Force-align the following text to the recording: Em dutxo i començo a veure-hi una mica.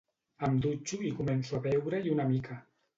Em 0.47 0.55
dutxo 0.67 0.99
i 1.09 1.13
començo 1.21 1.61
a 1.61 1.63
veure-hi 1.69 2.19
una 2.19 2.31
mica. 2.37 2.63